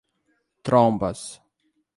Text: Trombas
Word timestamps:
Trombas 0.65 1.37